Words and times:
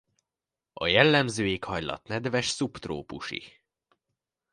A 0.73 0.85
jellemző 0.87 1.45
éghajlat 1.47 2.07
nedves 2.07 2.47
szubtrópusi. 2.47 3.43